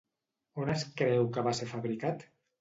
[0.63, 2.27] On es creu que va ser fabricat?